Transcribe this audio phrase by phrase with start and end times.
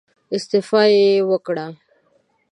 [0.35, 1.65] استعفا يې وکړه.